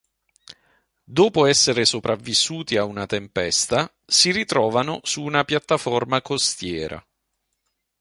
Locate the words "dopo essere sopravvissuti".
1.03-2.75